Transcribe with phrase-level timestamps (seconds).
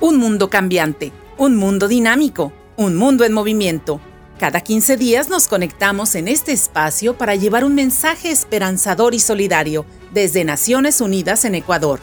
[0.00, 4.00] Un mundo cambiante, un mundo dinámico, un mundo en movimiento.
[4.38, 9.84] Cada 15 días nos conectamos en este espacio para llevar un mensaje esperanzador y solidario
[10.14, 11.98] desde Naciones Unidas en Ecuador.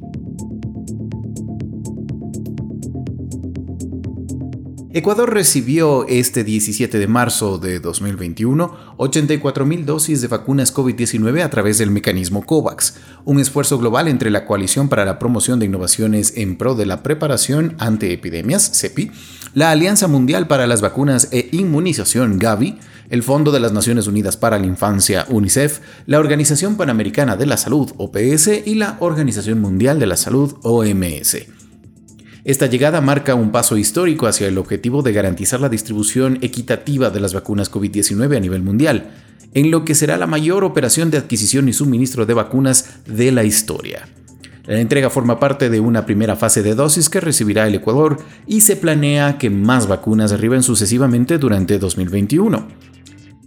[4.92, 11.78] Ecuador recibió este 17 de marzo de 2021 84.000 dosis de vacunas COVID-19 a través
[11.78, 16.58] del mecanismo COVAX, un esfuerzo global entre la Coalición para la Promoción de Innovaciones en
[16.58, 19.12] Pro de la Preparación ante Epidemias, CEPI,
[19.54, 22.80] la Alianza Mundial para las Vacunas e Inmunización, Gavi,
[23.12, 27.58] el Fondo de las Naciones Unidas para la Infancia, UNICEF, la Organización Panamericana de la
[27.58, 31.38] Salud, OPS, y la Organización Mundial de la Salud, OMS.
[32.46, 37.20] Esta llegada marca un paso histórico hacia el objetivo de garantizar la distribución equitativa de
[37.20, 39.12] las vacunas COVID-19 a nivel mundial,
[39.54, 43.44] en lo que será la mayor operación de adquisición y suministro de vacunas de la
[43.44, 44.08] historia.
[44.66, 48.62] La entrega forma parte de una primera fase de dosis que recibirá el Ecuador y
[48.62, 52.68] se planea que más vacunas arriben sucesivamente durante 2021.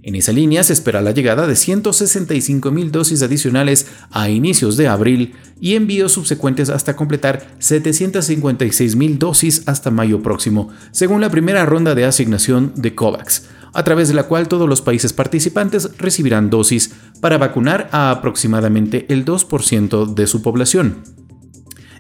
[0.04, 5.34] En esa línea se espera la llegada de 165.000 dosis adicionales a inicios de abril
[5.60, 12.04] y envíos subsecuentes hasta completar 756.000 dosis hasta mayo próximo, según la primera ronda de
[12.04, 17.38] asignación de COVAX, a través de la cual todos los países participantes recibirán dosis para
[17.38, 21.21] vacunar a aproximadamente el 2% de su población.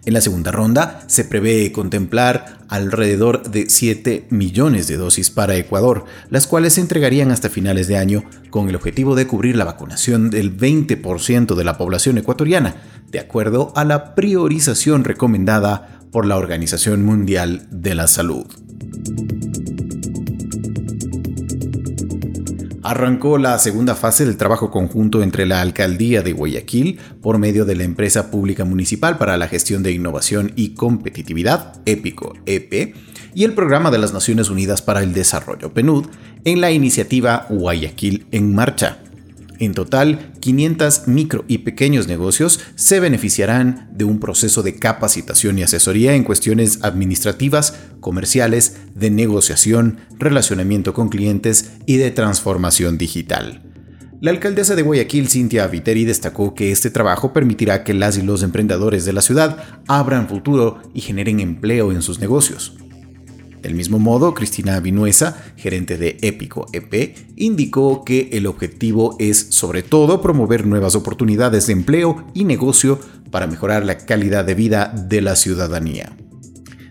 [0.04, 6.06] En la segunda ronda se prevé contemplar alrededor de 7 millones de dosis para Ecuador,
[6.28, 10.30] las cuales se entregarían hasta finales de año con el objetivo de cubrir la vacunación
[10.30, 12.74] del 20% de la población ecuatoriana,
[13.12, 18.46] de acuerdo a la priorización recomendada por la Organización Mundial de la Salud.
[22.92, 27.74] Arrancó la segunda fase del trabajo conjunto entre la Alcaldía de Guayaquil por medio de
[27.74, 32.94] la Empresa Pública Municipal para la Gestión de Innovación y Competitividad, EPICO, EP,
[33.34, 36.06] y el Programa de las Naciones Unidas para el Desarrollo, PNUD,
[36.44, 38.98] en la iniciativa Guayaquil en Marcha.
[39.62, 45.62] En total, 500 micro y pequeños negocios se beneficiarán de un proceso de capacitación y
[45.62, 53.62] asesoría en cuestiones administrativas, comerciales, de negociación, relacionamiento con clientes y de transformación digital.
[54.20, 58.42] La alcaldesa de Guayaquil, Cintia Viteri, destacó que este trabajo permitirá que las y los
[58.42, 62.74] emprendedores de la ciudad abran futuro y generen empleo en sus negocios.
[63.62, 69.84] Del mismo modo, Cristina Vinuesa, gerente de Épico EP, indicó que el objetivo es sobre
[69.84, 72.98] todo promover nuevas oportunidades de empleo y negocio
[73.30, 76.16] para mejorar la calidad de vida de la ciudadanía.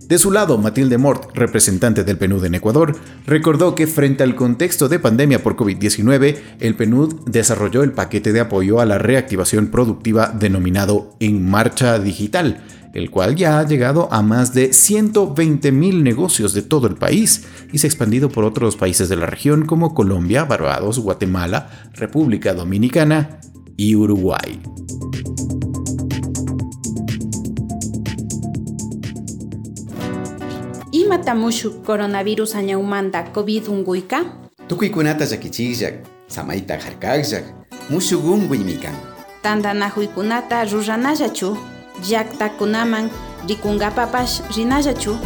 [0.07, 4.89] De su lado, Matilde Mort, representante del PNUD en Ecuador, recordó que frente al contexto
[4.89, 10.27] de pandemia por COVID-19, el PNUD desarrolló el paquete de apoyo a la reactivación productiva
[10.37, 12.61] denominado En Marcha Digital,
[12.93, 17.77] el cual ya ha llegado a más de 120.000 negocios de todo el país y
[17.77, 23.39] se ha expandido por otros países de la región como Colombia, Barbados, Guatemala, República Dominicana
[23.77, 24.61] y Uruguay.
[31.11, 34.23] matamushu coronavirus añaumanta covid unguika?
[34.67, 35.95] Tukuykunata llakichikllak,
[36.27, 37.43] samaita harkakllak,
[37.89, 38.95] mushugunguy mikan.
[39.41, 41.57] Tantanakuykunata ruranallachu
[42.09, 43.09] llaqtakunaman
[43.47, 45.17] rikungapapash rinallachu.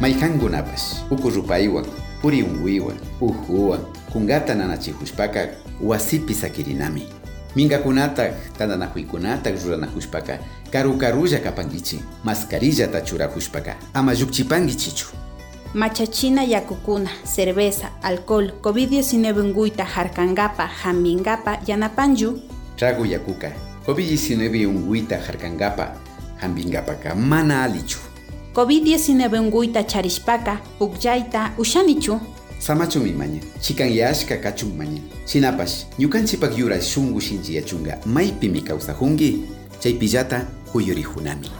[0.00, 1.86] Mayqankunapash uku rupaywan
[2.22, 3.80] puri unwiwan uhuwan
[4.12, 5.48] kunkata nanachihushpaka
[5.80, 7.06] wasipi sakirinami.
[7.56, 10.38] Minkakunataq tantanakuykunataq ruranakushpaka
[10.70, 15.22] karu karulla kapankichik mascarillata churakushpaka ama llukchipankichichu
[15.74, 22.38] machachina yakukuna cerveza alcohol covid-19 unkuyta harkankapa hampinkapa yanapanchu
[23.10, 23.52] yakuka
[23.86, 25.96] COVID-19 unguita harkangapa,
[26.40, 27.98] hambingapaka mana alichu.
[28.54, 32.20] COVID-19 unguita charishpaka, pukyaita ushanichu.
[32.58, 35.00] Samachumi maña, chikan yashka kachun maña.
[35.24, 39.44] Sinapash, ñukanchipak yura shungu shinchi yachunga, maypimi kawsajungi,
[39.80, 41.50] chay pillata huyurihunami.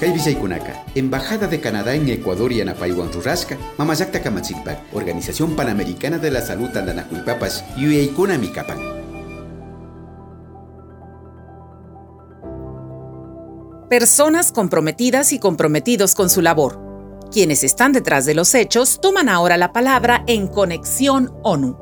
[0.00, 6.30] Kay kunaka, Embajada de Canadá en Ecuador y Anapayuan Rurashka, Mamayakta Kamachikpak, Organización Panamericana de
[6.30, 8.99] la Salud Andanakuipapas, Yueikunami Kapan.
[13.90, 16.78] Personas comprometidas y comprometidos con su labor.
[17.32, 21.76] Quienes están detrás de los hechos toman ahora la palabra en Conexión ONU.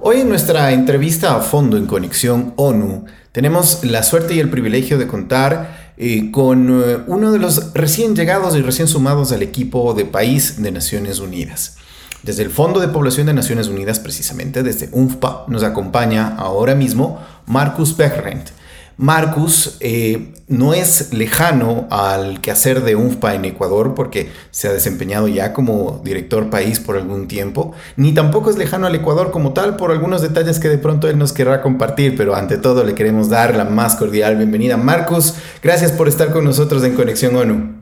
[0.00, 4.96] Hoy en nuestra entrevista a fondo en Conexión ONU tenemos la suerte y el privilegio
[4.96, 9.92] de contar eh, con eh, uno de los recién llegados y recién sumados al equipo
[9.92, 11.78] de país de Naciones Unidas.
[12.22, 17.18] Desde el Fondo de Población de Naciones Unidas, precisamente desde UNFPA, nos acompaña ahora mismo
[17.46, 18.50] Marcus Behrent.
[18.96, 25.26] Marcus eh, no es lejano al quehacer de UNFPA en Ecuador porque se ha desempeñado
[25.26, 29.76] ya como director país por algún tiempo, ni tampoco es lejano al Ecuador como tal
[29.76, 33.28] por algunos detalles que de pronto él nos querrá compartir, pero ante todo le queremos
[33.28, 34.76] dar la más cordial bienvenida.
[34.76, 37.74] Marcus, gracias por estar con nosotros en Conexión ONU.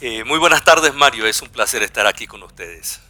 [0.00, 3.00] Eh, muy buenas tardes Mario, es un placer estar aquí con ustedes.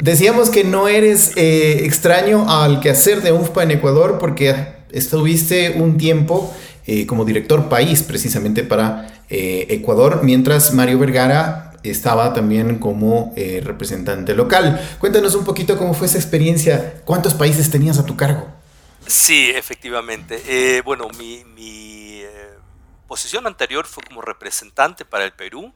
[0.00, 5.98] Decíamos que no eres eh, extraño al quehacer de UNFPA en Ecuador porque estuviste un
[5.98, 6.54] tiempo
[6.86, 13.60] eh, como director país precisamente para eh, Ecuador, mientras Mario Vergara estaba también como eh,
[13.64, 14.80] representante local.
[15.00, 18.48] Cuéntanos un poquito cómo fue esa experiencia, cuántos países tenías a tu cargo.
[19.06, 20.82] Sí, efectivamente.
[20.84, 21.44] bueno, mi,
[23.06, 25.72] posición anterior fue como representante para el Perú.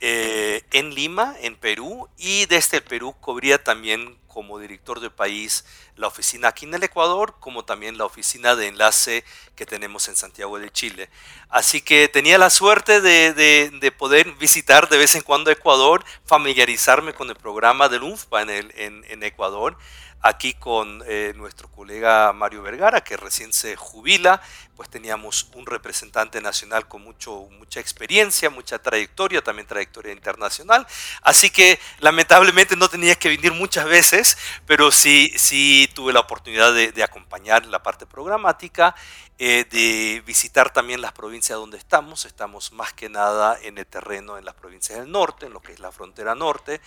[0.00, 5.64] en Lima, en Perú, y desde el Perú cubría también como director de país
[5.94, 10.16] la oficina aquí en el Ecuador, como también la oficina de enlace que tenemos en
[10.16, 11.08] Santiago de Chile.
[11.48, 17.30] Así que tenía la suerte de, poder visitar de vez en cuando Ecuador, familiarizarme con
[17.30, 19.76] el programa del UNFPA en, el, en Ecuador
[20.24, 24.40] aquí con eh, nuestro colega Mario Vergara, que recién se jubila,
[24.74, 30.86] pues teníamos un representante nacional con mucho, mucha experiencia, mucha trayectoria, también trayectoria internacional.
[31.20, 36.72] Así que lamentablemente no tenía que venir muchas veces, pero sí, sí tuve la oportunidad
[36.72, 38.94] de, de acompañar la parte programática
[39.38, 42.24] eh, de visitar también las provincias donde estamos.
[42.24, 45.72] Estamos más que nada en el terreno en las provincias del norte, en lo que
[45.72, 46.80] es la frontera norte,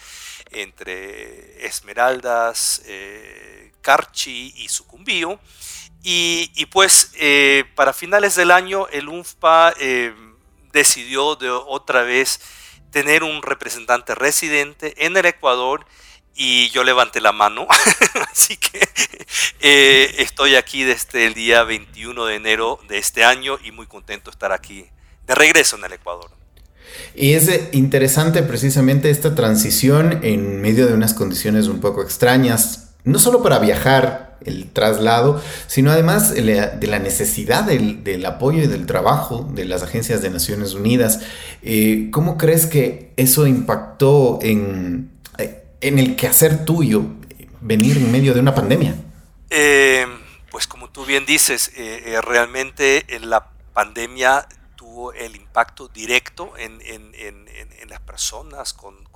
[0.51, 5.39] entre Esmeraldas, eh, Carchi y Sucumbío.
[6.03, 9.73] Y, pues eh, para finales del año el UNFPA
[10.71, 12.39] decidió de otra vez
[12.91, 15.85] tener un representante residente en el Ecuador
[16.37, 17.67] y yo levanté la mano.
[18.31, 18.79] Así que
[19.59, 24.29] eh, estoy aquí desde el día 21 de enero de este año y muy contento
[24.29, 24.85] de estar aquí
[25.25, 26.31] de regreso en el Ecuador.
[27.15, 33.19] Y es interesante precisamente esta transición en medio de unas condiciones un poco extrañas, no
[33.19, 39.49] solo para viajar el traslado, sino además de la necesidad del, apoyo y del trabajo
[39.53, 41.19] de las agencias de Naciones Unidas.
[41.63, 45.09] Eh, ¿Cómo crees que eso impactó en,
[45.81, 47.03] en el quehacer tuyo
[47.61, 48.95] venir en medio de una pandemia?
[49.49, 50.05] Eh,
[50.51, 56.79] pues como tú bien dices, eh, eh, realmente la pandemia tuvo el impacto directo en,
[57.87, 59.07] las personas, con,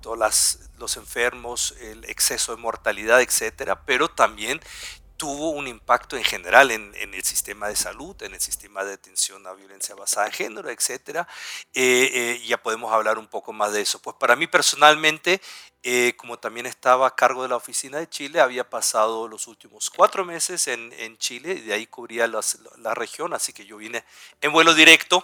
[0.00, 4.58] todos los enfermos, el exceso de mortalidad, etcétera, pero también
[5.20, 9.46] tuvo un impacto en general en, el sistema de salud, en el sistema de atención
[9.46, 11.26] a violencia basada en género, etc.
[11.74, 14.00] Eh, eh, ya podemos hablar un poco más de eso.
[14.00, 15.42] Pues para mí personalmente,
[15.82, 19.90] eh, como también estaba a cargo de la oficina de Chile, había pasado los últimos
[19.90, 24.02] cuatro meses en, Chile y de ahí cubría la región, así que yo vine
[24.40, 25.22] en vuelo directo.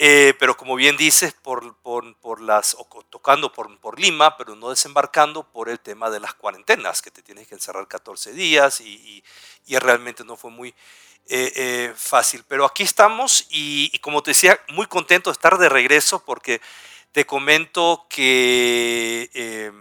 [0.00, 2.76] Eh, pero como bien dices, por, por, las,
[3.10, 7.20] tocando por, por, Lima, pero no desembarcando por el tema de las cuarentenas, que te
[7.20, 9.24] tienes que encerrar 14 días y,
[9.66, 10.68] y, realmente no fue muy
[11.26, 12.44] eh, eh, fácil.
[12.46, 16.60] Pero aquí estamos y, y, como te decía, muy contento de estar de regreso porque
[17.10, 19.72] te comento que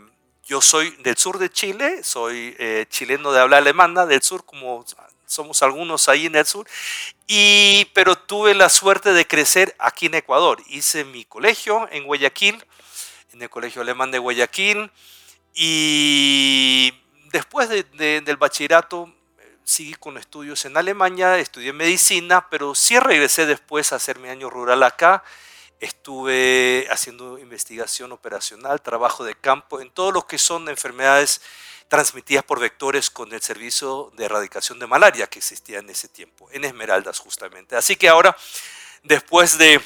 [0.45, 2.57] yo soy del sur de Chile, soy
[2.89, 4.83] chileno de habla alemana, del sur como
[5.27, 6.67] somos algunos ahí en el sur,
[7.27, 10.63] y, pero tuve la suerte de crecer aquí en Ecuador.
[10.67, 12.63] Hice mi colegio en Guayaquil,
[13.34, 14.89] en el Colegio Alemán de Guayaquil,
[15.53, 16.93] y
[17.31, 23.91] después del bachillerato eh, seguí con estudios en Alemania, estudié medicina, pero sí regresé después
[23.91, 25.24] a hacer mi año rural acá.
[25.79, 31.41] Estuve haciendo investigación operacional, trabajo de campo en todo lo que son enfermedades
[31.88, 36.50] transmitidas por vectores con el servicio de erradicación de malaria que existía en ese tiempo,
[36.51, 37.75] en Esmeraldas justamente.
[37.75, 38.36] Así que ahora
[39.03, 39.81] después de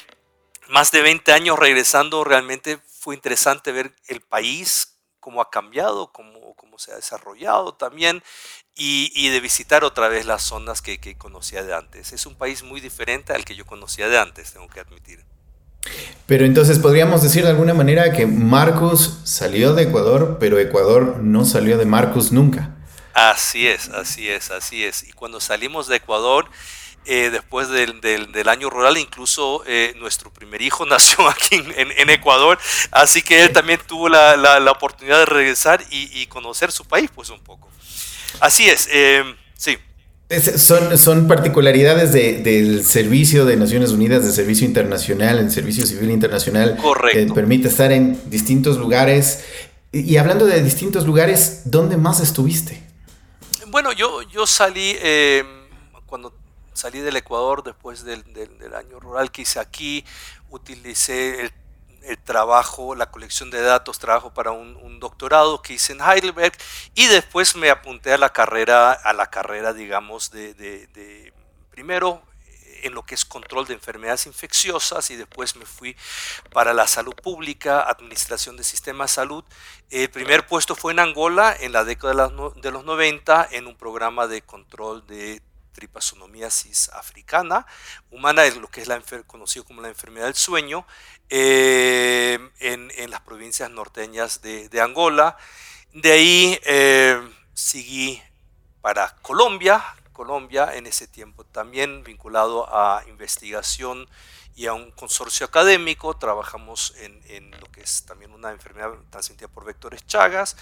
[0.69, 6.55] más de 20 años regresando, realmente fue interesante ver el país, cómo ha cambiado, cómo,
[6.55, 8.23] cómo se ha desarrollado también,
[8.73, 12.13] y, de visitar otra vez las zonas que, que conocía de antes.
[12.13, 15.23] Es un país muy diferente al que yo conocía de antes, tengo que admitir.
[16.25, 21.43] Pero entonces podríamos decir de alguna manera que Marcos salió de Ecuador, pero Ecuador no
[21.43, 22.75] salió de Marcos nunca.
[23.13, 25.03] Así es, así es, así es.
[25.03, 26.49] Y cuando salimos de Ecuador,
[27.05, 32.59] eh, después del, del, año rural, incluso eh, nuestro primer hijo nació aquí en, Ecuador,
[32.91, 37.09] así que él también tuvo la, la, oportunidad de regresar y, y, conocer su país,
[37.13, 37.69] pues un poco.
[38.39, 39.23] Así es, eh,
[39.57, 39.77] sí.
[40.39, 46.11] Son, son particularidades de, del servicio de Naciones Unidas, del servicio internacional, el servicio civil
[46.11, 46.77] internacional.
[46.77, 47.33] Correcto.
[47.33, 49.43] Que permite estar en distintos lugares.
[49.91, 52.81] Y, hablando de distintos lugares, ¿dónde más estuviste?
[53.67, 55.43] Bueno, yo, yo salí eh,
[56.05, 56.33] cuando
[56.73, 60.03] salí del Ecuador después del, del, año rural que hice aquí,
[60.49, 61.51] utilicé el,
[62.23, 66.55] trabajo, la colección de datos, trabajo para un, doctorado que hice en Heidelberg
[66.93, 71.33] y después me apunté a la carrera, a la carrera digamos, de, de
[71.71, 72.21] primero
[72.83, 75.95] en lo que es control de enfermedades infecciosas y después me fui
[76.51, 79.43] para la salud pública, administración de sistemas de salud.
[79.89, 84.27] El primer puesto fue en Angola en la década de los 90 en un programa
[84.27, 87.65] de control de tripasonomiasis africana,
[88.09, 90.85] humana, es lo que es la conocido como la enfermedad del sueño,
[91.29, 95.37] eh, en, en, las provincias norteñas de, de Angola.
[95.93, 97.21] De ahí eh,
[97.53, 98.21] seguí
[98.81, 104.07] para Colombia, Colombia en ese tiempo también vinculado a investigación
[104.55, 106.15] y a un consorcio académico.
[106.15, 110.55] Trabajamos en, en lo que es también una enfermedad transmitida por vectores Chagas.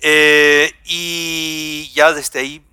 [0.00, 2.64] Eh, y ya desde ahí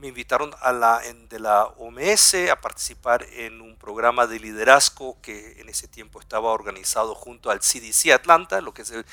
[0.00, 5.60] me invitaron a la, de la OMS a participar en un programa de liderazgo que
[5.60, 9.04] en ese tiempo estaba organizado junto al CDC Atlanta, lo que es el,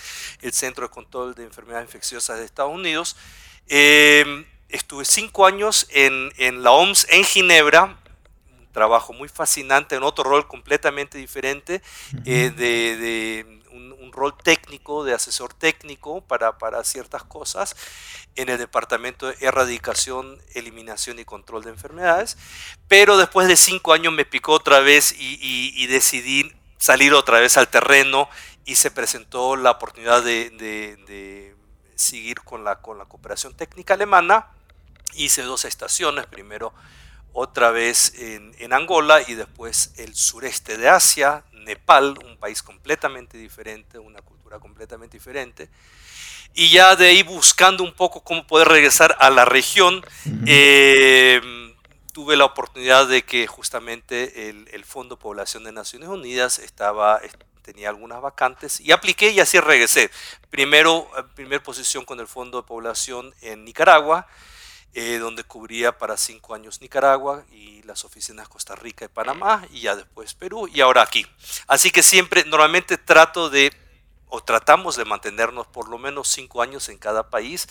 [0.54, 3.18] Centro de Control de Enfermedades Infecciosas de Estados Unidos.
[3.68, 7.98] Em, estuve cinco años en, en, la OMS en Ginebra,
[8.58, 11.82] un trabajo muy fascinante, en otro rol completamente diferente,
[12.24, 13.57] eh, de, de
[14.08, 17.76] un, rol técnico, de asesor técnico para, para, ciertas cosas
[18.36, 22.38] en el Departamento de Erradicación, Eliminación y Control de Enfermedades.
[22.88, 27.70] Pero después de cinco años me picó otra vez y, decidí salir otra vez al
[27.70, 28.30] terreno
[28.66, 31.56] y se presentó la oportunidad de, de,
[31.96, 34.48] seguir con la, con la cooperación técnica alemana.
[35.16, 36.74] Hice dos estaciones, primero
[37.40, 43.38] otra vez en, en, Angola y después el sureste de Asia, Nepal, un país completamente
[43.38, 45.70] diferente, una cultura completamente diferente.
[46.56, 50.04] Y ya de ahí buscando un poco cómo poder regresar a la región,
[50.48, 51.40] eh,
[52.12, 57.22] tuve la oportunidad de que justamente el, el, Fondo Población de Naciones Unidas estaba,
[57.62, 60.10] tenía algunas vacantes y apliqué y así regresé.
[60.50, 64.26] Primero, eh, primer posición con el Fondo de Población en Nicaragua,
[64.94, 69.82] eh, donde cubría para cinco años Nicaragua y las oficinas Costa Rica y Panamá, y
[69.82, 71.26] ya después Perú, y ahora aquí.
[71.68, 73.72] Así que siempre, normalmente trato de
[74.30, 77.68] o tratamos de mantenernos por lo menos cinco años en cada país,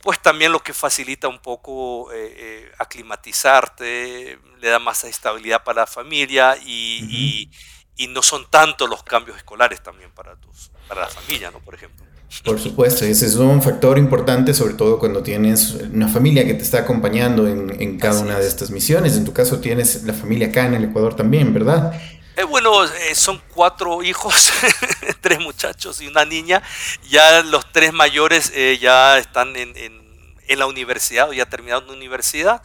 [0.00, 5.82] pues también lo que facilita un poco eh, eh, aclimatizarte, le da más estabilidad para
[5.82, 7.50] la familia y,
[7.96, 11.60] y, no son tanto los cambios escolares también para, tus, para la familia, ¿no?
[11.60, 12.09] Por ejemplo.
[12.44, 16.62] Por supuesto, ese es un factor importante, sobre todo cuando tienes una familia que te
[16.62, 19.16] está acompañando en, en cada una de estas misiones.
[19.16, 21.92] En tu caso tienes la familia acá en el Ecuador también, ¿verdad?
[22.40, 24.50] Eh, bueno, eh, son cuatro hijos,
[25.20, 26.62] tres muchachos y una niña.
[27.08, 31.86] Ya los tres mayores eh, ya están en, en, en, la universidad o ya terminaron
[31.88, 32.62] la universidad.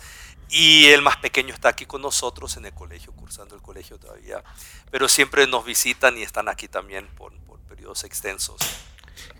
[0.49, 4.41] Y el más pequeño está aquí con nosotros en el colegio, cursando el colegio todavía.
[4.91, 8.55] Pero siempre nos visitan y están aquí también por, por periodos extensos.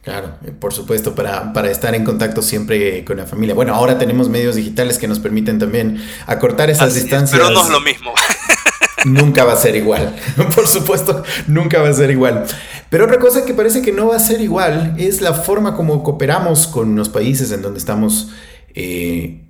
[0.04, 3.56] Claro, eh, por supuesto, para, para, estar en contacto siempre con la familia.
[3.56, 7.32] Bueno, ahora tenemos medios digitales que nos permiten también acortar esas distancias.
[7.32, 8.14] pero no es lo mismo.
[9.06, 10.16] nunca va a ser igual.
[10.56, 12.46] por supuesto, nunca va a ser igual.
[12.90, 16.04] Pero otra cosa que parece que no va a ser igual es la forma como
[16.04, 18.30] cooperamos con los países en donde estamos
[18.74, 19.42] eh,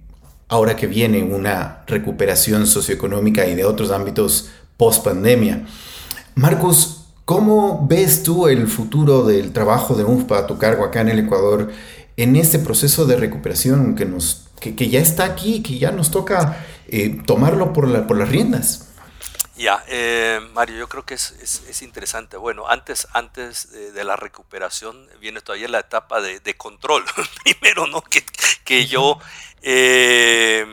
[0.47, 5.65] ahora que viene una recuperación socioeconómica y de otros ámbitos post pandemia.
[6.35, 6.94] Marcos,
[7.25, 11.19] ¿Cómo ves tú el futuro del trabajo de UNFPA a tu cargo acá en el
[11.19, 11.71] Ecuador
[12.17, 16.63] en este proceso de recuperación que, nos, que, ya está aquí, que ya nos toca
[16.87, 18.93] eh, tomarlo por, la, por las riendas?
[19.57, 22.37] Ya, eh, Mario, yo creo que es, es, interesante.
[22.37, 27.05] Bueno, antes, antes de, la recuperación viene todavía la etapa de, control.
[27.43, 28.01] Primero, ¿no?
[28.01, 28.23] Que,
[28.63, 29.17] que yo...
[29.63, 30.63] Eh,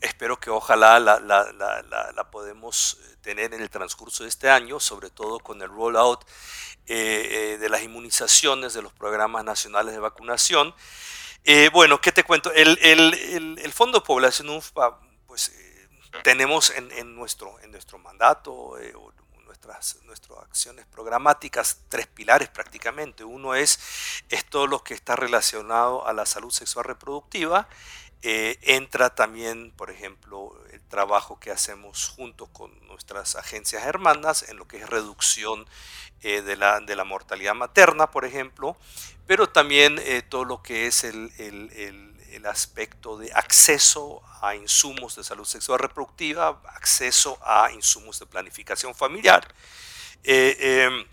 [0.00, 5.10] espero que ojalá la, la, la, podemos tener en el transcurso de este año, sobre
[5.10, 6.24] todo con el rollout
[6.86, 10.74] eh, de las inmunizaciones de los programas nacionales de vacunación.
[11.72, 12.52] bueno, ¿qué te cuento?
[12.52, 15.52] El, el, el, Fondo de Población UNFPA, pues
[16.22, 18.76] tenemos en, en, nuestro, en nuestro mandato,
[19.66, 23.22] nuestras, nuestras acciones programáticas tres pilares prácticamente.
[23.24, 23.78] Uno es,
[24.28, 27.68] es todo lo que está relacionado a la salud sexual reproductiva.
[28.22, 30.56] Eh, entra también, por ejemplo,
[30.92, 35.66] trabajo que hacemos junto con nuestras agencias hermanas en lo que es reducción
[36.20, 38.76] eh, de, la, de, la, mortalidad materna, por ejemplo,
[39.26, 45.16] pero también eh, todo lo que es el, el, el, aspecto de acceso a insumos
[45.16, 49.48] de salud sexual reproductiva, acceso a insumos de planificación familiar.
[50.24, 51.06] Eh, em,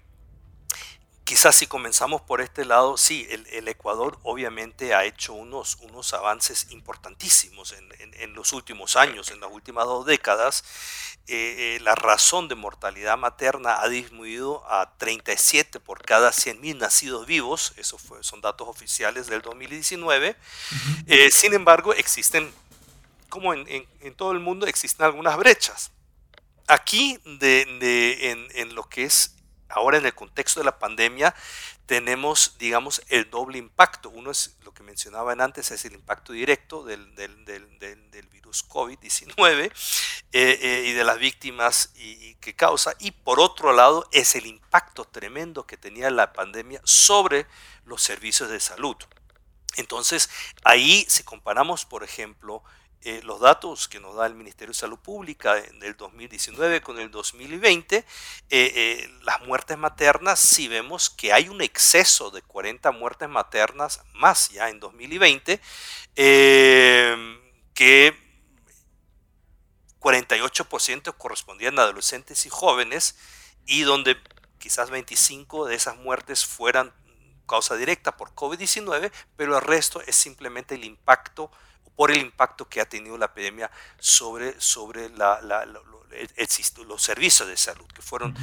[1.30, 6.66] quizás si comenzamos por este lado, sí, el, Ecuador obviamente ha hecho unos, unos avances
[6.72, 7.76] importantísimos
[8.18, 10.64] en, los últimos años, en las últimas dos décadas.
[11.28, 17.28] Eh, eh, la razón de mortalidad materna ha disminuido a 37 por cada 100.000 nacidos
[17.28, 20.36] vivos, esos son datos oficiales del 2019.
[21.30, 22.52] sin embargo, existen
[23.30, 25.92] como en, todo el mundo existen algunas brechas.
[26.66, 29.36] Aquí, en, lo que es
[29.70, 31.34] ahora en el contexto de la pandemia,
[31.86, 34.10] tenemos, digamos, el doble impacto.
[34.10, 37.06] Uno es lo que mencionaban antes, es el impacto directo del,
[38.32, 39.72] virus COVID-19 eh,
[40.32, 42.94] eh, y de las víctimas y, que causa.
[43.00, 47.48] Y por otro lado, es el impacto tremendo que tenía la pandemia sobre
[47.86, 48.96] los servicios de salud.
[49.76, 50.30] Entonces,
[50.64, 52.64] ahí, si comparamos, por ejemplo,
[53.02, 57.10] eh, los datos que nos da el Ministerio de Salud Pública del 2019 con el
[57.10, 58.06] 2020, eh,
[58.50, 64.50] eh, las muertes maternas, si vemos que hay un exceso de 40 muertes maternas más
[64.50, 65.62] ya en 2020,
[67.74, 68.14] que
[70.00, 73.16] 48% correspondían a adolescentes y jóvenes
[73.66, 74.18] y donde
[74.58, 76.94] quizás 25 de esas muertes fueran
[77.48, 81.50] causa directa por COVID-19, pero el resto es simplemente el impacto
[82.00, 87.86] por el impacto que ha tenido la epidemia sobre, sobre la, los servicios de salud,
[87.88, 88.34] que fueron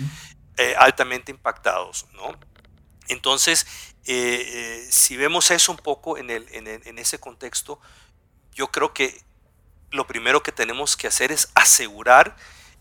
[0.58, 2.04] eh, altamente impactados.
[2.12, 2.38] ¿no?
[3.08, 3.66] Entonces,
[4.04, 7.80] eh, eh, si vemos eso un poco en, el, en, ese contexto,
[8.52, 9.22] yo creo que
[9.90, 12.36] lo primero que tenemos que hacer es asegurar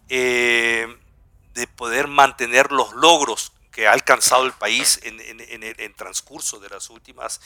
[0.10, 0.98] de
[1.78, 5.22] poder mantener los logros que ha alcanzado el país en,
[5.64, 7.40] el transcurso de las últimas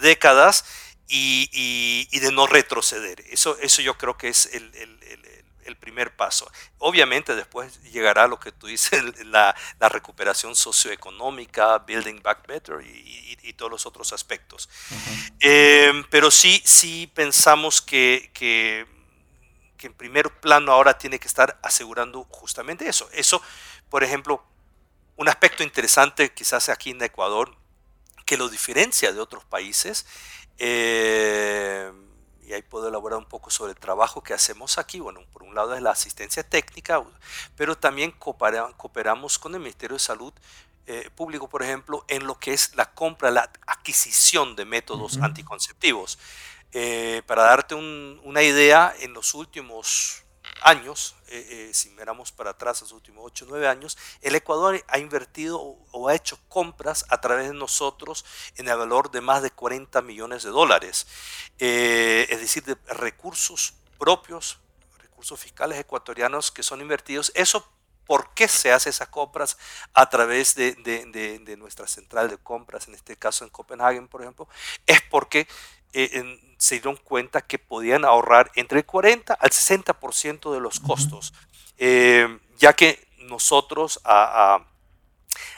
[0.00, 0.64] décadas
[1.08, 3.20] y, de no retroceder.
[3.30, 4.64] Eso, eso yo creo que es el,
[5.80, 6.50] primer paso.
[6.78, 13.70] Obviamente después llegará lo que tú dices, la, recuperación socioeconómica, building back better y, todos
[13.70, 14.68] los otros aspectos.
[15.38, 18.84] Em, pero sí, sí pensamos que, que,
[19.76, 23.08] que, en primer plano ahora tiene que estar asegurando justamente eso.
[23.12, 23.40] Eso,
[23.90, 24.44] por ejemplo,
[25.16, 27.56] un aspecto interesante quizás aquí en Ecuador,
[28.26, 30.06] que lo diferencia de otros países,
[30.58, 31.92] eh,
[32.42, 35.00] y ahí puedo elaborar un poco sobre el trabajo que hacemos aquí.
[35.00, 37.02] Bueno, por un lado es la asistencia técnica,
[37.56, 40.32] pero también cooperamos con el Ministerio de Salud
[40.86, 46.18] eh, Público, por ejemplo, en lo que es la compra, la adquisición de métodos anticonceptivos.
[46.72, 50.23] Eh, para darte una idea, en los últimos
[50.62, 54.82] años, eh, eh, si miramos para atrás, los últimos 8 o 9 años, el Ecuador
[54.88, 58.24] ha invertido o, ha hecho compras a través de nosotros
[58.56, 61.06] en el valor de más de 40 millones de dólares,
[61.58, 64.58] eh, es decir, de recursos propios,
[64.98, 67.32] recursos fiscales ecuatorianos que son invertidos.
[67.34, 67.68] Eso
[68.06, 69.56] ¿Por qué se hace esas compras
[69.92, 74.48] a través de, de, nuestra central de compras, en este caso en Copenhague, por ejemplo?
[74.86, 75.46] Es porque
[75.92, 81.32] eh, se dieron cuenta que podían ahorrar entre el 40 al 60% de los costos,
[81.78, 84.64] eh, ya que nosotros a,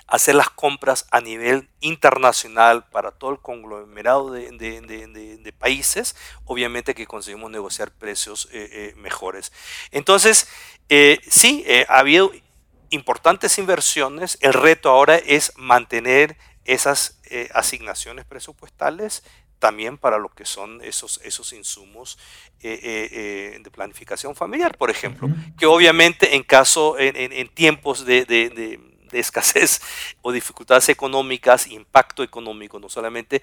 [0.06, 7.50] hacer las compras a nivel internacional para todo el conglomerado de, países, obviamente que conseguimos
[7.50, 9.52] negociar precios eh, mejores.
[9.90, 10.48] Entonces,
[11.28, 12.32] sí, ha habido
[12.90, 17.20] importantes inversiones, el reto ahora es mantener esas
[17.52, 19.22] asignaciones presupuestales
[19.58, 22.18] también para lo que son esos, esos insumos
[22.60, 28.24] eh, eh, eh, de planificación familiar, por ejemplo, que obviamente en caso, en, tiempos de,
[29.18, 29.80] escasez
[30.22, 33.42] o dificultades económicas, impacto económico, no solamente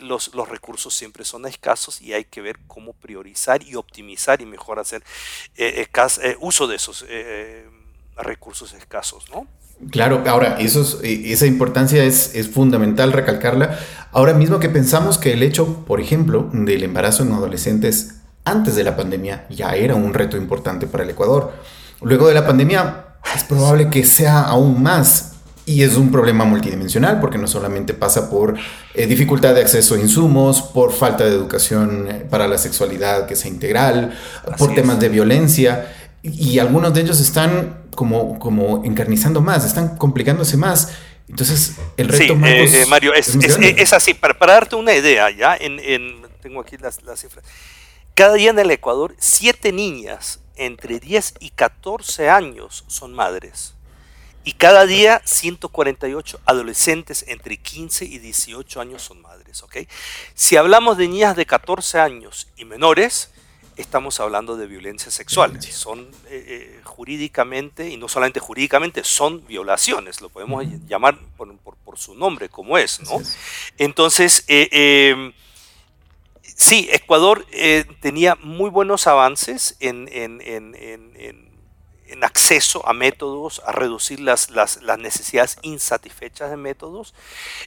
[0.00, 4.46] los, los, recursos siempre son escasos y hay que ver cómo priorizar y optimizar y
[4.46, 5.02] mejor hacer
[6.40, 7.04] uso de esos
[8.16, 9.46] recursos escasos, ¿no?
[9.90, 13.78] Claro, ahora, eh, esa importancia es, es, fundamental recalcarla.
[14.10, 18.82] Ahora mismo que pensamos que el hecho, por ejemplo, del embarazo en adolescentes antes de
[18.82, 21.52] la pandemia ya era un reto importante para el Ecuador.
[22.02, 25.32] Luego de la pandemia es probable que sea aún más.
[25.66, 28.56] Y es un problema multidimensional porque no solamente pasa por
[28.94, 33.36] eh, dificultad de acceso a insumos, por falta de educación eh, para la sexualidad que
[33.36, 34.18] sea integral,
[34.56, 35.94] por temas de violencia.
[36.22, 40.88] Y, algunos de ellos están como, como encarnizando más, están complicándose más.
[41.28, 44.14] Entonces, el reto sí, eh, Mario, es, es, así.
[44.14, 47.44] Para, para, darte una idea, ya en, en tengo aquí las, las cifras.
[48.14, 53.74] Cada día en el Ecuador, siete niñas entre 10 y 14 años son madres.
[54.44, 59.62] Y cada día 148 adolescentes entre 15 y 18 años son madres.
[60.34, 63.30] Si hablamos de niñas de 14 años y menores,
[63.76, 65.60] estamos hablando de violencia sexual.
[65.62, 71.48] Son eh, eh, jurídicamente, y no solamente jurídicamente, son violaciones, lo podemos llamar por,
[71.98, 73.00] su nombre como es.
[73.00, 73.20] ¿no?
[73.76, 75.32] Entonces, eh,
[76.58, 80.08] Sí, Ecuador eh, tenía muy buenos avances en,
[82.20, 84.50] acceso a métodos, a reducir las,
[84.98, 87.14] necesidades insatisfechas de métodos.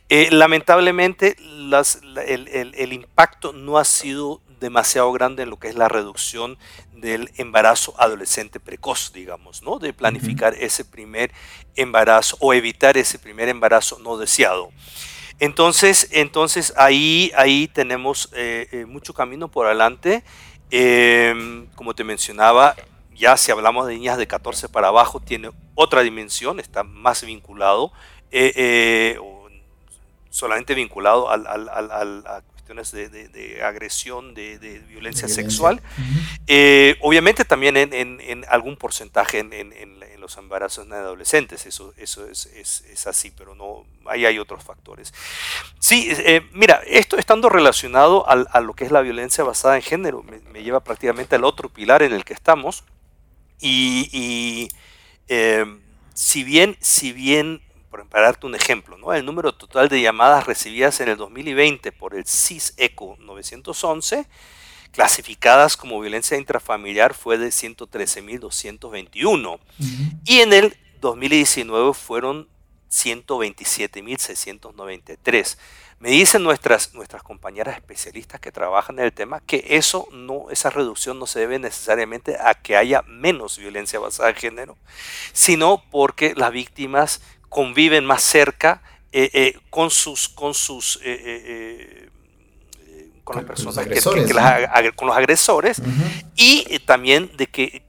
[0.10, 6.58] Eh, lamentablemente, el, impacto no ha sido demasiado grande en lo que es la reducción
[6.92, 9.80] del embarazo adolescente precoz, digamos, ¿no?
[9.80, 11.32] De planificar ese primer
[11.78, 14.70] embarazo o evitar ese primer embarazo no deseado.
[15.42, 20.24] Entonces, entonces ahí, ahí tenemos eh, eh, mucho camino por adelante.
[20.70, 22.76] Em, como te mencionaba,
[23.16, 27.92] ya si hablamos de niñas de 14 para abajo, tiene otra dimensión, está más vinculado,
[28.30, 29.18] eh,
[30.30, 35.82] solamente vinculado al, a cuestiones de, agresión, de, violencia, sexual.
[37.02, 43.32] obviamente también en, algún porcentaje en, los embarazos en adolescentes, eso, eso es, es, así,
[43.36, 45.14] pero no, ahí hay otros factores.
[45.80, 50.24] Sí, eh, mira, esto estando relacionado a, lo que es la violencia basada en género,
[50.24, 52.84] me, lleva prácticamente al otro pilar en el que estamos,
[53.60, 54.70] y,
[55.28, 55.66] eh,
[56.14, 59.14] si bien, si bien, para darte un ejemplo, ¿no?
[59.14, 64.26] el número total de llamadas recibidas en el 2020 por el CIS ECO 911,
[64.92, 69.60] clasificadas como violencia intrafamiliar fue de 113.221
[70.26, 72.48] y en el 2019 fueron
[72.90, 75.58] 127.693.
[76.00, 80.72] Me dicen nuestras, nuestras compañeras especialistas que trabajan en el tema que eso no, esa
[80.72, 84.76] reducción no se debe necesariamente a que haya menos violencia basada en género,
[85.32, 92.08] sino porque las víctimas conviven más cerca eh, eh, con sus, con sus eh,
[93.26, 94.02] con las personas, que,
[94.96, 95.82] con los agresores,
[96.38, 97.84] y también de que,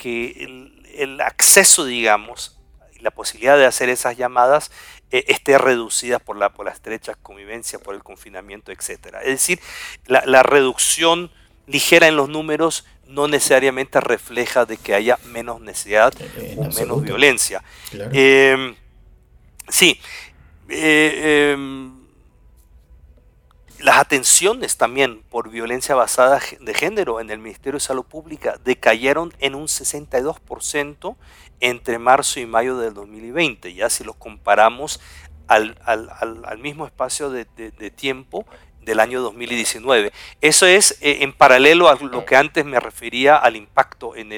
[0.96, 2.58] el, acceso, digamos,
[3.00, 4.72] la posibilidad de hacer esas llamadas
[5.10, 9.16] esté reducida por la, por la estrecha convivencia, por el confinamiento, etc.
[9.22, 9.60] Es decir,
[10.06, 11.30] la, reducción
[11.68, 16.12] ligera en los números no necesariamente refleja de que haya menos necesidad
[16.56, 17.62] o menos violencia.
[18.12, 18.74] Em,
[19.68, 20.00] sí.
[20.68, 22.02] Eh, em,
[23.82, 29.34] las atenciones también por violencia basada de género en el Ministerio de Salud Pública decayeron
[29.40, 31.16] en un 62%
[31.58, 33.74] entre marzo y mayo del 2020.
[33.74, 35.00] Ya si los comparamos
[35.48, 37.44] al, mismo espacio de,
[37.90, 38.46] tiempo
[38.82, 40.12] del año 2019.
[40.40, 44.30] Eso es eh, en paralelo a lo que antes me refería al impacto en,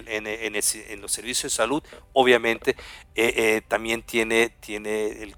[1.01, 1.83] los servicios de salud.
[2.13, 2.77] Obviamente
[3.15, 5.35] eh, eh, también tiene, tiene el,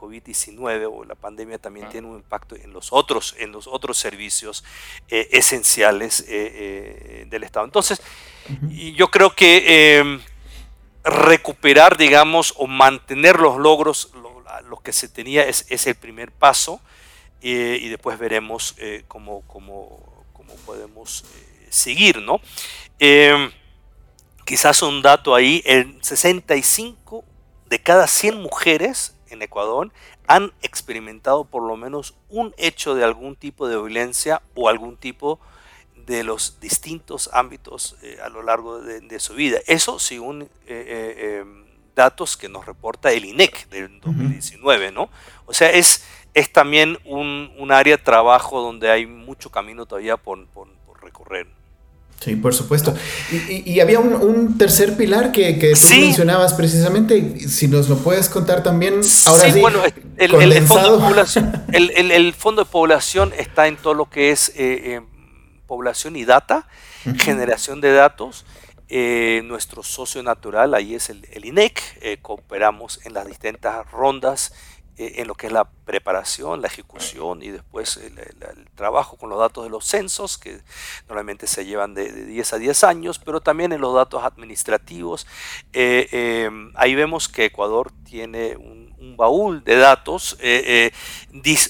[0.00, 4.64] COVID-19 o la pandemia también tiene un impacto en los otros, en los otros servicios
[5.08, 7.66] eh, esenciales eh, eh, del Estado.
[7.66, 8.00] Entonces,
[8.94, 10.20] yo creo que em,
[11.04, 14.10] recuperar, digamos, o mantener los logros,
[14.68, 16.80] lo, que se tenía es, el primer paso
[17.40, 18.76] y después veremos
[19.08, 21.24] cómo, cómo, cómo, podemos
[21.70, 22.40] seguir, ¿no?
[24.44, 27.24] Quizás un dato ahí, el 65
[27.66, 29.92] de cada 100 mujeres en Ecuador
[30.26, 35.40] han experimentado por lo menos un hecho de algún tipo de violencia o algún tipo
[36.06, 39.60] de los distintos ámbitos eh, a lo largo de, su vida.
[39.66, 41.44] Eso según eh, eh,
[41.94, 45.10] datos que nos reporta el INEC del 2019, ¿no?
[45.46, 50.46] O sea, es, es también un, área de trabajo donde hay mucho camino todavía por,
[50.48, 50.68] por
[51.02, 51.46] recorrer.
[52.20, 52.94] Sí, por supuesto.
[53.48, 58.62] Y, había un, tercer pilar que, que tú mencionabas precisamente, si nos lo puedes contar
[58.62, 59.00] también.
[59.24, 59.80] Ahora sí, bueno,
[60.18, 64.50] el, el, fondo de población, el, fondo de población está en todo lo que es
[64.50, 65.00] eh, eh,
[65.66, 66.68] población y data,
[67.16, 68.44] generación de datos.
[68.92, 71.80] Eh, nuestro socio natural ahí es el, INEC,
[72.20, 74.52] cooperamos en las distintas rondas
[74.96, 78.14] en lo que es la preparación, la ejecución y después el,
[78.74, 80.60] trabajo con los datos de los censos, que
[81.08, 85.26] normalmente se llevan de, 10 a 10 años, pero también en los datos administrativos.
[85.72, 90.92] Eh, em, ahí vemos que Ecuador tiene un, baúl de datos eh,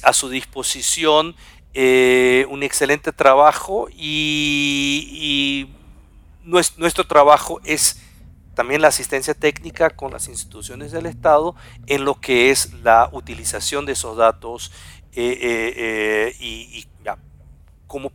[0.03, 1.35] a su disposición,
[1.75, 5.69] un excelente trabajo y,
[6.43, 8.01] nuestro trabajo es
[8.61, 11.55] también la asistencia técnica con las instituciones del Estado
[11.87, 14.71] en lo que es la utilización de esos datos
[15.15, 16.87] eh, eh, eh, y,
[17.87, 18.13] cómo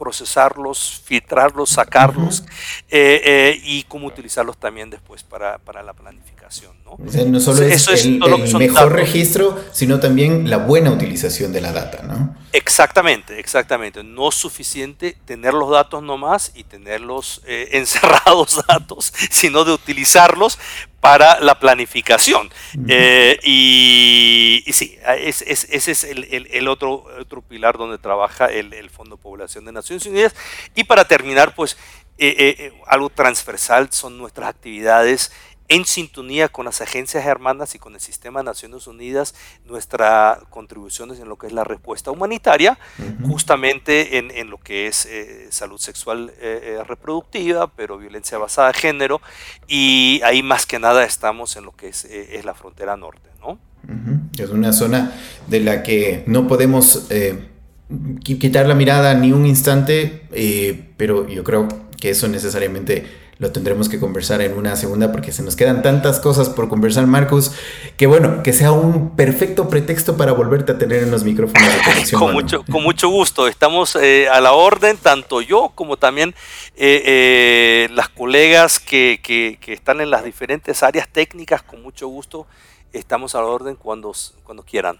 [0.00, 2.42] procesarlos, filtrarlos, sacarlos
[2.90, 6.40] y cómo utilizarlos también después para, para la planificación.
[6.84, 6.96] ¿no?
[7.26, 8.18] no solo es, el,
[8.58, 12.02] mejor registro, sino también la buena utilización de la data.
[12.02, 12.34] ¿no?
[12.52, 14.02] Exactamente, exactamente.
[14.02, 20.58] No es suficiente tener los datos nomás y tenerlos eh, encerrados datos, sino de utilizarlos
[21.00, 22.50] para la planificación.
[22.88, 25.52] Eh, y, sí, ese
[25.90, 30.34] es el, otro, otro, pilar donde trabaja el, Fondo de Población de Naciones Unidas.
[30.74, 31.76] Y para terminar, pues
[32.18, 35.32] eh, algo transversal son nuestras actividades
[35.70, 41.20] en sintonía con las agencias hermanas y con el sistema de Naciones Unidas nuestras contribuciones
[41.20, 42.76] en lo que es la respuesta humanitaria,
[43.22, 48.74] justamente en, lo que es eh, salud sexual eh, eh, reproductiva, pero violencia basada en
[48.74, 49.20] género,
[49.68, 52.04] y ahí más que nada estamos en lo que es,
[52.44, 53.30] la frontera norte.
[53.40, 53.56] ¿no?
[54.36, 55.12] Es una zona
[55.46, 57.06] de la que no podemos
[58.24, 60.26] quitar la mirada ni un instante,
[60.96, 61.68] pero yo creo
[62.00, 63.06] que eso necesariamente
[63.40, 67.06] lo tendremos que conversar en una segunda porque se nos quedan tantas cosas por conversar,
[67.06, 67.52] Marcos,
[67.96, 71.82] que bueno, que sea un perfecto pretexto para volverte a tener en los micrófonos de
[71.82, 72.20] conexión.
[72.20, 76.34] con, mucho, con mucho gusto, estamos eh, a la orden, tanto yo como también
[76.76, 82.08] eh, eh, las colegas que, que, que están en las diferentes áreas técnicas, con mucho
[82.08, 82.46] gusto,
[82.92, 84.12] estamos a la orden cuando,
[84.44, 84.98] cuando quieran.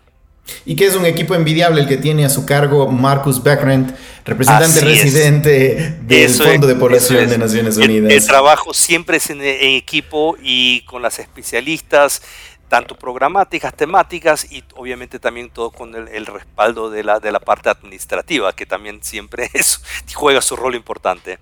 [0.65, 4.81] Y que es un equipo envidiable el que tiene a su cargo Marcus Beckrent, representante
[4.81, 8.13] residente del Fondo de Población de Naciones Unidas.
[8.13, 12.23] El, trabajo siempre es en, equipo y con las especialistas,
[12.69, 17.69] tanto programáticas, temáticas y obviamente también todo con el, respaldo de la, de la parte
[17.69, 19.83] administrativa, que también siempre es,
[20.15, 21.39] juega su rol importante.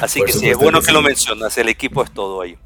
[0.00, 2.56] Así que sí, es bueno que, que lo mencionas, el equipo es todo ahí.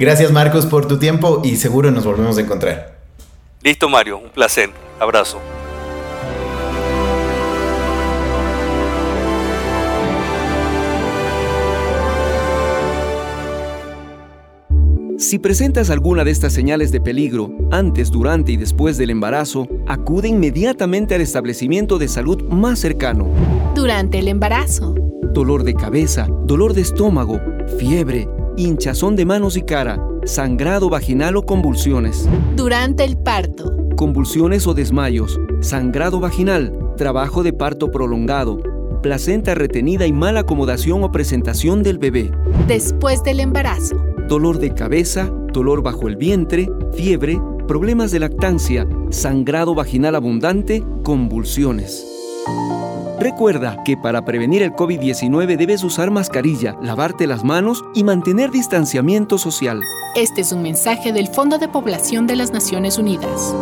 [0.00, 2.93] Gracias Marcos por tu tiempo y seguro nos volvemos a encontrar.
[3.64, 4.68] Listo, Mario, un placer.
[5.00, 5.40] Abrazo.
[15.16, 20.28] Si presentas alguna de estas señales de peligro antes, durante y después del embarazo, acude
[20.28, 23.30] inmediatamente al establecimiento de salud más cercano.
[23.74, 24.94] Durante el embarazo.
[25.32, 27.40] Dolor de cabeza, dolor de estómago,
[27.78, 32.28] fiebre, hinchazón de manos y cara sangrado vaginal o convulsiones.
[32.56, 33.76] Durante el parto.
[33.96, 38.58] Convulsiones o desmayos, sangrado vaginal, trabajo de parto prolongado,
[39.02, 42.30] placenta retenida y mala acomodación o presentación del bebé.
[42.66, 43.96] Después del embarazo.
[44.28, 52.06] Dolor de cabeza, dolor bajo el vientre, fiebre, problemas de lactancia, sangrado vaginal abundante, convulsiones.
[53.20, 59.38] Recuerda que para prevenir el COVID-19 debes usar mascarilla, lavarte las manos y mantener distanciamiento
[59.38, 59.80] social.
[60.14, 63.52] Este es un mensaje del Fondo de Población de las Naciones Unidas.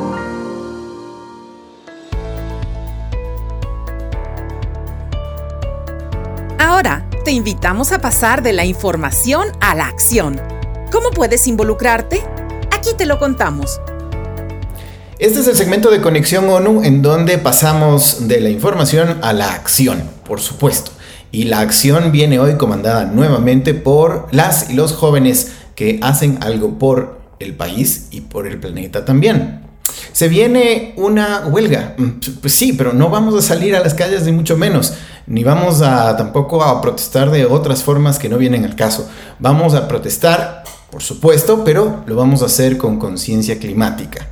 [6.58, 10.42] Ahora, te invitamos a pasar de la información a la acción.
[10.92, 12.22] ¿Cómo puedes involucrarte?
[12.70, 13.80] Aquí te lo contamos.
[15.18, 19.54] Este es el segmento de Conexión ONU en donde pasamos de la información a la
[19.54, 20.90] acción, por supuesto.
[21.30, 26.78] Y la acción viene hoy comandada nuevamente por las y los jóvenes que hacen algo
[26.78, 29.62] por el país y por el planeta también.
[30.12, 31.94] Se viene una huelga.
[31.98, 32.08] Mm,
[32.40, 34.94] pues sí, pero no vamos a salir a las calles ni mucho menos.
[35.26, 39.08] Ni vamos a tampoco a protestar de otras formas que no vienen al caso.
[39.38, 44.28] Vamos a protestar, por supuesto, pero lo vamos a hacer con conciencia climática.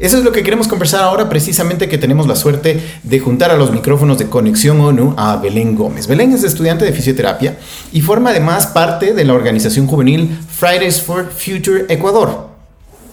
[0.00, 3.58] Eso es lo que queremos conversar ahora, precisamente que tenemos la suerte de juntar a
[3.58, 6.06] los micrófonos de Conexión ONU a Belén Gómez.
[6.06, 7.58] Belén es estudiante de fisioterapia
[7.92, 12.48] y forma además parte de la organización juvenil Fridays for Future Ecuador.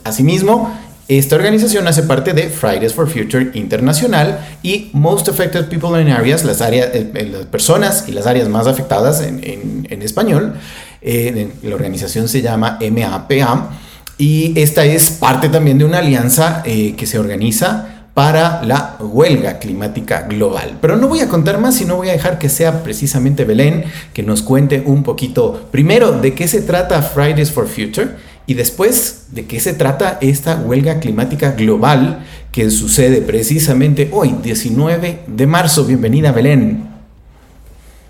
[0.05, 0.73] Asimismo,
[1.09, 6.45] esta organización hace parte de Fridays for Future Internacional y Most Affected People in Areas,
[6.45, 10.53] las, áreas, eh, eh, las personas y las áreas más afectadas en, español.
[11.01, 13.71] Eh, la organización se llama MAPA
[14.17, 19.59] y esta es parte también de una alianza eh, que se organiza para la huelga
[19.59, 20.79] climática global.
[20.81, 24.23] Pero no voy a contar más, sino voy a dejar que sea precisamente Belén que
[24.23, 28.15] nos cuente un poquito primero de qué se trata Fridays for Future
[28.47, 35.19] Y después, ¿de qué se trata esta huelga climática global que sucede precisamente hoy, 19
[35.27, 35.85] de marzo?
[35.85, 36.87] Bienvenida, Belén.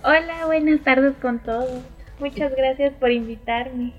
[0.06, 1.82] Hola, buenas tardes con todos.
[2.22, 3.92] Muchas gracias por invitarme.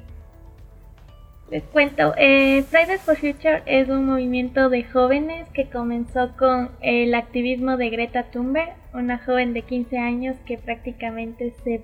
[1.50, 7.14] Les cuento, eh, Fridays for Future es un movimiento de jóvenes que comenzó con el
[7.14, 11.80] activismo de Greta Thunberg, una joven de 15 años que prácticamente se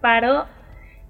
[0.00, 0.46] paró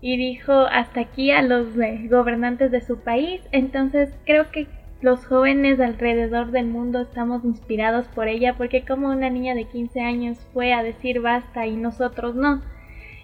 [0.01, 3.41] y dijo hasta aquí a los eh, gobernantes de su país.
[3.53, 4.67] Entonces creo que
[5.01, 10.01] los jóvenes alrededor del mundo estamos inspirados por ella porque como una niña de 15
[10.01, 12.63] años fue a decir basta y nosotros no.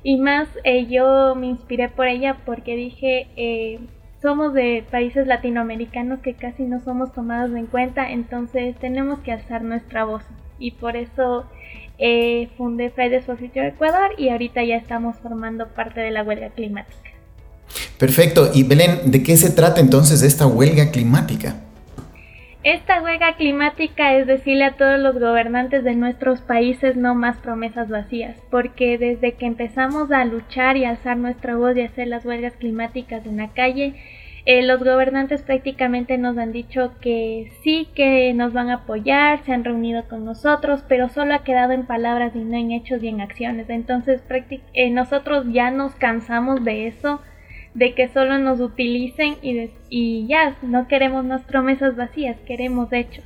[0.05, 3.27] Y más eh, yo me inspiré por ella porque dije...
[3.35, 3.81] Eh,
[4.21, 9.63] somos de países latinoamericanos que casi no somos tomados en cuenta, entonces tenemos que alzar
[9.63, 10.23] nuestra voz.
[10.59, 11.47] Y por eso
[11.99, 16.51] eh, fundé Fridays for Future Ecuador y ahorita ya estamos formando parte de la huelga
[16.51, 17.11] climática.
[17.99, 18.51] Perfecto.
[18.55, 21.57] Y Belén, ¿de qué se trata entonces esta huelga climática?
[22.71, 27.89] Esta huelga climática es decirle a todos los gobernantes de nuestros países no más promesas
[27.89, 32.53] vacías, porque desde que empezamos a luchar y alzar nuestra voz y hacer las huelgas
[32.57, 33.95] climáticas en la calle,
[34.45, 39.55] eh, los gobernantes prácticamente nos han dicho que sí, que nos van a apoyar, se
[39.55, 43.09] han reunido con nosotros, pero solo ha quedado en palabras y no en hechos y
[43.09, 43.71] en acciones.
[43.71, 44.23] Entonces
[44.75, 47.23] eh, nosotros ya nos cansamos de eso
[47.75, 53.25] de que solo nos utilicen y, y ya, no queremos más promesas vacías, queremos hechos.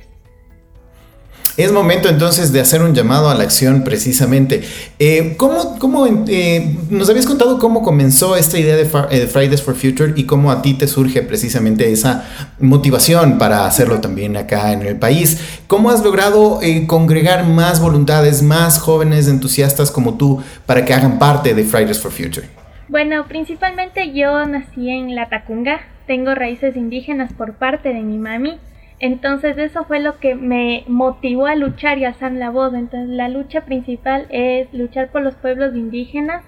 [1.55, 4.63] Es momento entonces de hacer un llamado a la acción precisamente.
[4.97, 9.75] Eh, ¿Cómo, cómo eh, nos habías contado cómo comenzó esta idea de, eh, Fridays for
[9.75, 12.25] Future y cómo a ti te surge precisamente esa
[12.59, 15.37] motivación para hacerlo también acá en el país?
[15.67, 21.53] ¿Cómo has logrado congregar más voluntades, más jóvenes entusiastas como tú para que hagan parte
[21.53, 22.62] de Fridays for Future?
[22.93, 28.59] Bueno, principalmente yo nací en La Tacunga, tengo raíces indígenas por parte de mi mami,
[28.99, 32.75] entonces eso fue lo que me motivó a luchar y a alzar la voz.
[32.75, 36.43] Entonces la lucha principal es luchar por los pueblos indígenas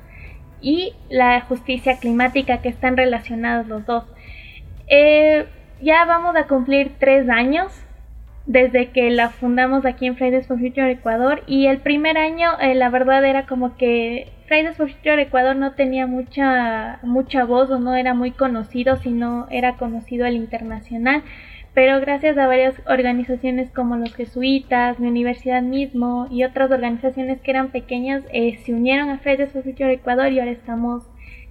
[0.62, 4.04] y la justicia climática que están relacionados los dos.
[4.86, 5.48] Eh,
[5.82, 7.72] ya vamos a cumplir tres años
[8.46, 12.76] desde que la fundamos aquí en Fridays for Future Ecuador y el primer año eh,
[12.76, 17.80] la verdad era como que Fridays for Future Ecuador no tenía mucha, mucha voz o
[17.80, 21.24] no era muy conocido, sino era conocido el internacional.
[21.74, 27.52] Pero gracias a varias organizaciones como los jesuitas, mi universidad mismo y otras organizaciones que
[27.52, 31.04] eran pequeñas, eh, se unieron a Fridays for Future Ecuador y ahora estamos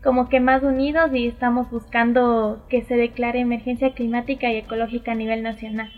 [0.03, 5.17] como que más unidos y estamos buscando que se declare emergencia climática y ecológica a
[5.17, 5.91] nivel nacional.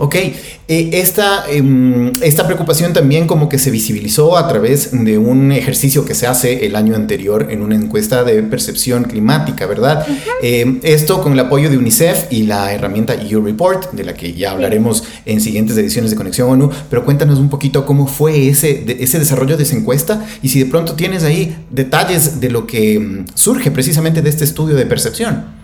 [0.00, 5.50] Ok, eh, esta, em, esta preocupación también como que se visibilizó a través de un
[5.50, 10.06] ejercicio que se hace el año anterior en una encuesta de percepción climática, ¿verdad?
[10.40, 14.34] Em, esto con el apoyo de UNICEF y la herramienta EU Report, de la que
[14.34, 18.84] ya hablaremos en siguientes ediciones de Conexión ONU, pero cuéntanos un poquito cómo fue ese,
[19.00, 22.94] ese desarrollo de esa encuesta y si de pronto tienes ahí detalles de lo que
[22.94, 25.57] em, surge precisamente de este estudio de percepción.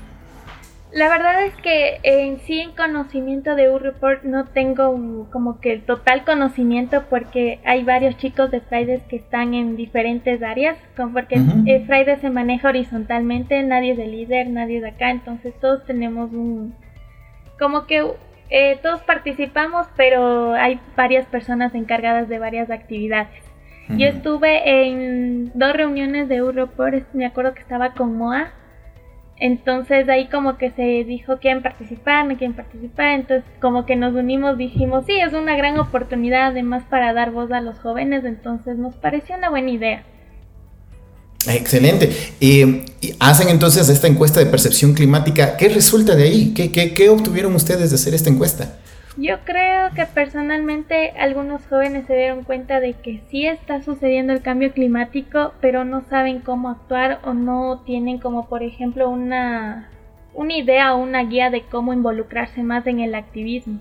[0.95, 5.83] La verdad es que en sí en conocimiento de U-Report no tengo como que el
[5.83, 11.41] total conocimiento porque hay varios chicos de Fridays que están en diferentes áreas, como porque
[11.41, 15.85] uh Fridays se maneja horizontalmente, nadie es el líder, nadie es de acá, entonces todos
[15.85, 16.77] tenemos un...
[17.59, 18.07] como que
[18.51, 23.43] eh, todos participamos, pero hay varias personas encargadas de varias actividades.
[23.89, 28.53] Yo estuve en dos reuniones de U-Report, me acuerdo que estaba con Moa,
[29.45, 34.15] entonces ahí como que se dijo quién participar, no quieren participar, entonces como que nos
[34.15, 38.79] unimos, dijimos, sí, es una gran oportunidad además para dar voz a los jóvenes, entonces
[38.79, 40.03] nos pareció una buena idea.
[41.47, 42.11] Excelente.
[42.41, 42.87] y
[43.21, 45.59] hacen entonces esta encuesta de percepción climática.
[45.59, 46.55] ¿Qué resulta de ahí?
[46.55, 48.79] ¿Qué, qué, qué obtuvieron ustedes de hacer esta encuesta?
[49.17, 54.43] Yo creo que personalmente algunos jóvenes se dieron cuenta de que sí está sucediendo el
[54.43, 59.89] cambio climático, pero no saben cómo actuar o no tienen como por ejemplo una,
[60.35, 63.79] una idea o una guía de cómo involucrarse más en el activismo.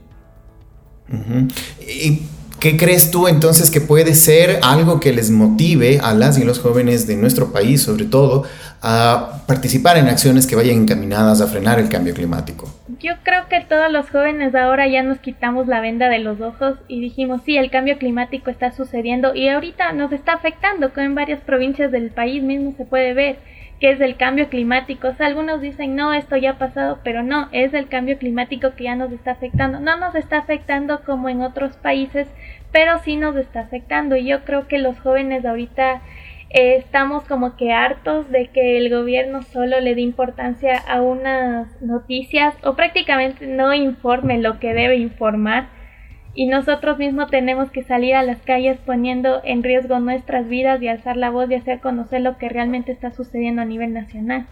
[1.79, 2.21] ¿Y
[2.63, 6.59] qué crees tú entonces que puede ser algo que les motive a las y los
[6.59, 8.45] jóvenes de nuestro país, sobre todo,
[8.81, 12.73] a participar en acciones que vayan encaminadas a frenar el cambio climático?
[13.01, 16.75] Yo creo que todos los jóvenes ahora ya nos quitamos la venda de los ojos
[16.87, 21.15] y dijimos, sí, el cambio climático está sucediendo y ahorita nos está afectando, como en
[21.15, 23.39] varias provincias del país mismo se puede ver
[23.83, 25.09] que es el cambio climático.
[25.09, 28.75] O sea, algunos dicen, no, esto ya ha pasado, pero no, es el cambio climático
[28.77, 29.81] que ya nos está afectando.
[29.81, 32.29] No nos está afectando como en otros países,
[32.71, 36.01] pero sí nos está afectando y yo creo que los jóvenes ahorita
[36.49, 41.67] eh, estamos como que hartos de que el gobierno solo le dé importancia a unas
[41.81, 45.67] noticias o prácticamente no informe lo que debe informar
[46.35, 50.87] y nosotros mismos tenemos que salir a las calles poniendo en riesgo nuestras vidas y
[50.87, 54.47] alzar la voz y hacer conocer lo que realmente está sucediendo a nivel nacional.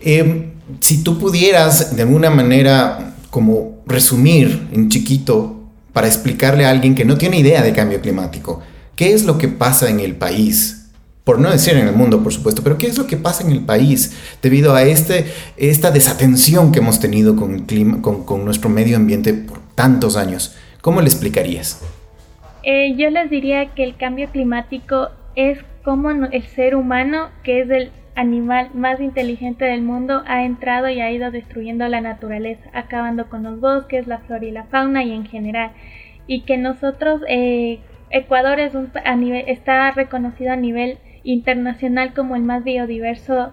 [0.00, 6.94] Em, si tú pudieras de alguna manera como resumir en chiquito para explicarle a alguien
[6.94, 8.62] que no tiene idea de cambio climático,
[8.96, 10.85] ¿qué es lo que pasa en el país?
[11.26, 13.50] Por no decir en el mundo, por supuesto, pero ¿qué es lo que pasa en
[13.50, 15.24] el país debido a este,
[15.56, 20.56] esta desatención que hemos tenido con, el clima, con, nuestro medio ambiente por tantos años?
[20.82, 21.84] ¿Cómo le explicarías?
[22.62, 27.70] Eh, yo les diría que el cambio climático es como el ser humano, que es
[27.70, 33.28] el animal más inteligente del mundo, ha entrado y ha ido destruyendo la naturaleza, acabando
[33.28, 35.72] con los bosques, la flora y la fauna y en general.
[36.28, 42.36] Y que nosotros, eh, Ecuador es un, a nivel, está reconocido a nivel internacional como
[42.36, 43.52] el más biodiverso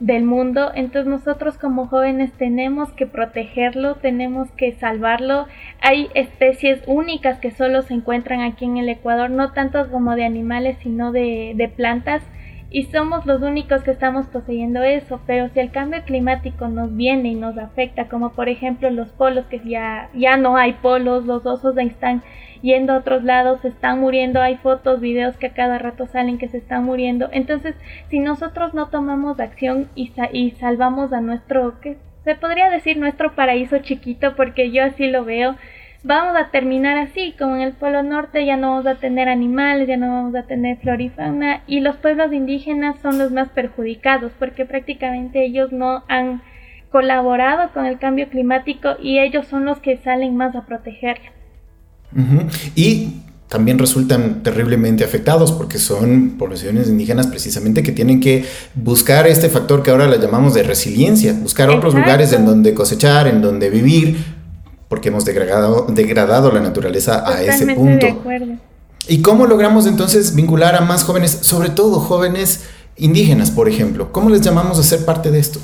[0.00, 5.46] del mundo, entonces nosotros como jóvenes tenemos que protegerlo, tenemos que salvarlo.
[5.80, 10.24] Hay especies únicas que solo se encuentran aquí en el Ecuador, no tanto como de
[10.24, 12.22] animales, sino de, plantas.
[12.68, 17.30] Y somos los únicos que estamos poseyendo eso, pero si el cambio climático nos viene
[17.30, 21.46] y nos afecta, como por ejemplo los polos, que ya, ya no hay polos, los
[21.46, 22.22] osos están
[22.66, 26.36] yendo a otros lados, se están muriendo, hay fotos, videos que a cada rato salen
[26.36, 27.76] que se están muriendo, entonces
[28.10, 33.36] si nosotros no tomamos acción y, y salvamos a nuestro, que se podría decir nuestro
[33.36, 35.54] paraíso chiquito, porque yo así lo veo,
[36.02, 39.86] vamos a terminar así, como en el Polo Norte ya no vamos a tener animales,
[39.86, 43.48] ya no vamos a tener flora y fauna, y los pueblos indígenas son los más
[43.50, 46.42] perjudicados porque prácticamente ellos no han
[46.90, 50.66] colaborado con el cambio climático y ellos son los que salen más a
[52.74, 58.44] Y también resultan terriblemente afectados porque son poblaciones indígenas precisamente que tienen que
[58.74, 63.28] buscar este factor que ahora le llamamos de resiliencia, buscar otros lugares en donde cosechar,
[63.28, 64.16] en donde vivir,
[64.88, 68.06] porque hemos degradado, degradado la naturaleza a ese punto.
[69.08, 74.10] ¿Y cómo logramos entonces vincular a más jóvenes, sobre todo jóvenes indígenas, por ejemplo?
[74.10, 75.60] ¿Cómo les llamamos a ser parte de esto?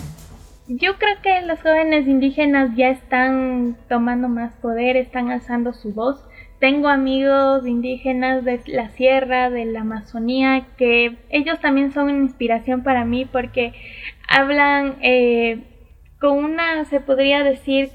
[0.68, 6.20] Yo creo que los jóvenes indígenas ya están tomando más poder, están alzando su voz.
[6.62, 12.84] Tengo amigos indígenas de la sierra, de la Amazonía, que ellos también son una inspiración
[12.84, 13.72] para mí porque
[14.28, 15.64] hablan eh,
[16.20, 17.90] con una, se podría decir,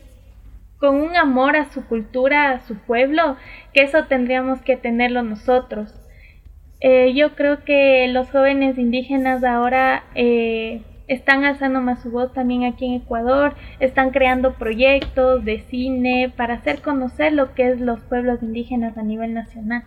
[0.79, 3.37] con un amor a su cultura, a su pueblo,
[3.73, 5.93] que eso tendríamos que tenerlo nosotros.
[6.81, 12.63] Eh, yo creo que los jóvenes indígenas ahora eh, están alzando más su voz también
[12.63, 18.01] aquí en Ecuador, están creando proyectos de cine para hacer conocer lo que es los
[18.01, 19.83] pueblos indígenas a nivel nacional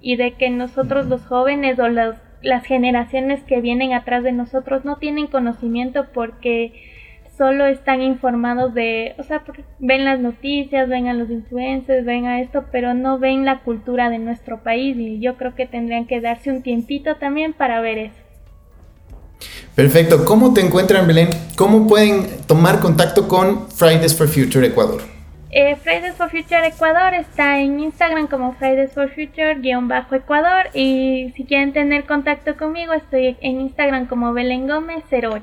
[0.00, 4.96] y de que nosotros los jóvenes o las generaciones que vienen atrás de nosotros no
[4.96, 6.72] tienen conocimiento porque
[7.36, 9.44] solo están informados de, o sea,
[9.78, 14.10] ven las noticias, ven a los influencers, ven a esto, pero no ven la cultura
[14.10, 17.98] de nuestro país y yo creo que tendrían que darse un tiempito también para ver
[17.98, 18.27] eso.
[19.74, 20.24] Perfecto.
[20.24, 21.30] ¿Cómo te encuentran, Belén?
[21.56, 25.18] ¿Cómo pueden tomar contacto con Fridays for Future Ecuador?
[25.50, 31.72] Eh, Fridays for Future Ecuador está en Instagram como Fridays for Future-Ecuador y si quieren
[31.72, 35.42] tener contacto conmigo estoy en Instagram como Belén Gómez 08.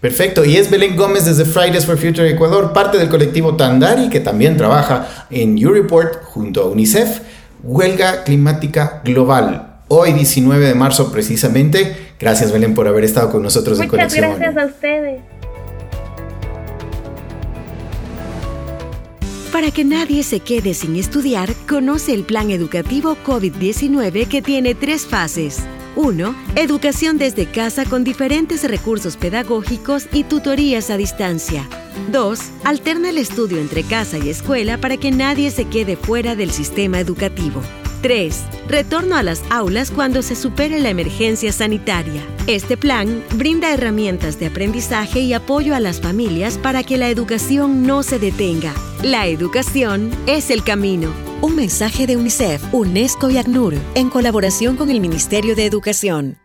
[0.00, 4.20] Perfecto, y es Belén Gómez desde Fridays for Future Ecuador, parte del colectivo Tandari, que
[4.20, 7.20] también trabaja en U-Report junto a UNICEF,
[7.64, 9.80] Huelga Climática Global.
[9.88, 12.03] Hoy, 19 de marzo, precisamente.
[12.24, 14.24] Gracias, Belén, por haber estado con nosotros en Conexión.
[14.24, 15.20] Muchas gracias a ustedes.
[19.52, 25.04] Para que nadie se quede sin estudiar, conoce el plan educativo COVID-19 que tiene tres
[25.04, 25.64] fases
[25.96, 26.34] 1.
[26.56, 31.68] Educación desde casa con diferentes recursos pedagógicos y tutorías a distancia.
[32.10, 32.40] 2.
[32.64, 36.98] Alterna el estudio entre casa y escuela para que nadie se quede fuera del sistema
[37.00, 37.60] educativo.
[38.04, 38.44] 3.
[38.68, 42.22] Retorno a las aulas cuando se supere la emergencia sanitaria.
[42.46, 47.86] Este plan brinda herramientas de aprendizaje y apoyo a las familias para que la educación
[47.86, 48.74] no se detenga.
[49.02, 51.14] La educación es el camino.
[51.40, 56.36] Un mensaje de UNICEF, UNESCO y ACNUR, en colaboración con el Ministerio de Educación.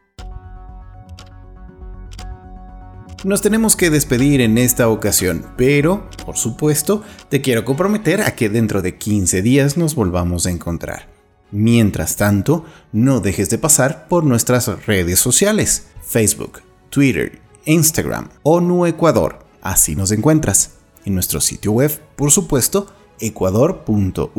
[3.26, 8.48] Nos tenemos que despedir en esta ocasión, pero, por supuesto, te quiero comprometer a que
[8.48, 11.19] dentro de 15 días nos volvamos a encontrar.
[11.52, 19.40] Mientras tanto, no dejes de pasar por nuestras redes sociales, Facebook, Twitter, Instagram, ONU Ecuador.
[19.62, 20.76] Así nos encuentras.
[21.06, 22.88] En nuestro sitio web, por supuesto,
[23.20, 24.30] ecuador.un.org.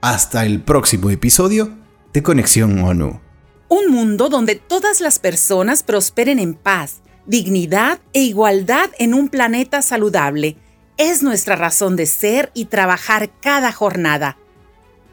[0.00, 1.70] Hasta el próximo episodio
[2.12, 3.20] de Conexión ONU.
[3.68, 9.82] Un mundo donde todas las personas prosperen en paz, dignidad e igualdad en un planeta
[9.82, 10.56] saludable
[10.96, 14.38] es nuestra razón de ser y trabajar cada jornada.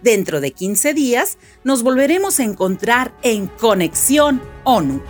[0.01, 5.01] Dentro de 15 días nos volveremos a encontrar en Conexión ONU.